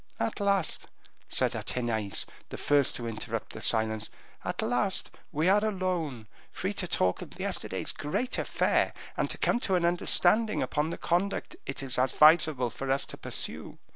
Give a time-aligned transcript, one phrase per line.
[0.19, 0.87] "At last,"
[1.29, 4.09] said Athenais, the first to interrupt the silence,
[4.43, 9.59] "at last we are alone, free to talk of yesterday's great affair, and to come
[9.59, 13.77] to an understanding upon the conduct it is advisable for us to pursue.